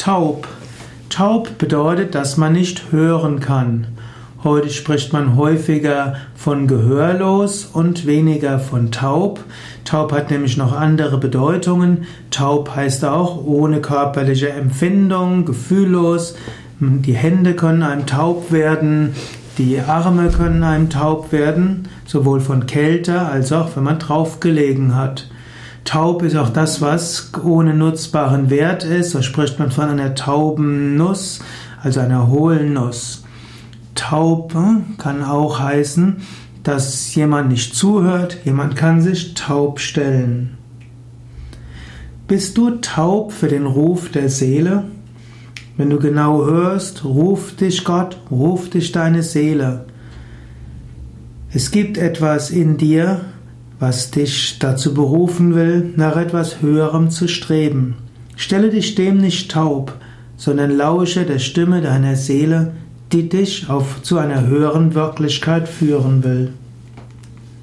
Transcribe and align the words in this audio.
Taub. 0.00 0.48
Taub 1.10 1.58
bedeutet, 1.58 2.14
dass 2.14 2.38
man 2.38 2.54
nicht 2.54 2.90
hören 2.90 3.38
kann. 3.38 3.86
Heute 4.42 4.70
spricht 4.70 5.12
man 5.12 5.36
häufiger 5.36 6.14
von 6.34 6.66
gehörlos 6.66 7.66
und 7.66 8.06
weniger 8.06 8.58
von 8.60 8.92
taub. 8.92 9.44
Taub 9.84 10.12
hat 10.12 10.30
nämlich 10.30 10.56
noch 10.56 10.72
andere 10.72 11.18
Bedeutungen. 11.18 12.06
Taub 12.30 12.74
heißt 12.74 13.04
auch 13.04 13.44
ohne 13.44 13.82
körperliche 13.82 14.48
Empfindung, 14.48 15.44
gefühllos. 15.44 16.34
Die 16.78 17.12
Hände 17.12 17.52
können 17.54 17.82
einem 17.82 18.06
taub 18.06 18.50
werden, 18.52 19.14
die 19.58 19.80
Arme 19.80 20.30
können 20.30 20.64
einem 20.64 20.88
taub 20.88 21.30
werden, 21.30 21.90
sowohl 22.06 22.40
von 22.40 22.64
Kälte 22.64 23.20
als 23.20 23.52
auch 23.52 23.76
wenn 23.76 23.84
man 23.84 23.98
drauf 23.98 24.40
gelegen 24.40 24.94
hat. 24.94 25.28
Taub 25.90 26.22
ist 26.22 26.36
auch 26.36 26.50
das, 26.50 26.80
was 26.80 27.32
ohne 27.42 27.74
nutzbaren 27.74 28.48
Wert 28.48 28.84
ist. 28.84 29.10
So 29.10 29.22
spricht 29.22 29.58
man 29.58 29.72
von 29.72 29.88
einer 29.88 30.14
tauben 30.14 30.94
Nuss, 30.94 31.40
also 31.82 31.98
einer 31.98 32.28
hohlen 32.28 32.74
Nuss. 32.74 33.24
Taub 33.96 34.54
hm, 34.54 34.98
kann 34.98 35.24
auch 35.24 35.58
heißen, 35.58 36.18
dass 36.62 37.12
jemand 37.16 37.48
nicht 37.48 37.74
zuhört, 37.74 38.38
jemand 38.44 38.76
kann 38.76 39.00
sich 39.00 39.34
taub 39.34 39.80
stellen. 39.80 40.56
Bist 42.28 42.56
du 42.56 42.70
taub 42.76 43.32
für 43.32 43.48
den 43.48 43.66
Ruf 43.66 44.12
der 44.12 44.28
Seele? 44.28 44.84
Wenn 45.76 45.90
du 45.90 45.98
genau 45.98 46.44
hörst, 46.44 47.04
ruft 47.04 47.62
dich 47.62 47.82
Gott, 47.84 48.16
ruft 48.30 48.74
dich 48.74 48.92
deine 48.92 49.24
Seele. 49.24 49.86
Es 51.52 51.72
gibt 51.72 51.98
etwas 51.98 52.50
in 52.50 52.76
dir, 52.76 53.22
was 53.80 54.10
dich 54.10 54.58
dazu 54.58 54.94
berufen 54.94 55.54
will, 55.54 55.94
nach 55.96 56.16
etwas 56.16 56.60
Höherem 56.60 57.10
zu 57.10 57.26
streben. 57.26 57.96
Stelle 58.36 58.70
dich 58.70 58.94
dem 58.94 59.16
nicht 59.16 59.50
taub, 59.50 59.94
sondern 60.36 60.76
lausche 60.76 61.24
der 61.24 61.38
Stimme 61.38 61.80
deiner 61.80 62.14
Seele, 62.14 62.72
die 63.12 63.28
dich 63.28 63.68
auf, 63.68 64.02
zu 64.02 64.18
einer 64.18 64.46
höheren 64.46 64.94
Wirklichkeit 64.94 65.68
führen 65.68 66.22
will. 66.22 66.52